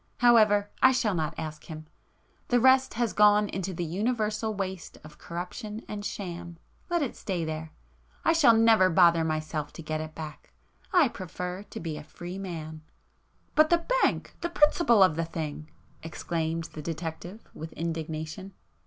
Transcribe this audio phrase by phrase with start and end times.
[0.17, 1.85] However, I shall not ask him.
[2.47, 7.71] The rest has gone into the universal waste of corruption and sham—let it stay there!
[8.25, 10.53] I shall never bother myself to get it back.
[10.91, 12.81] I prefer to be a free man."
[13.53, 15.69] "But the bank,—the principle of the thing!"
[16.01, 18.55] exclaimed the detective with indignation.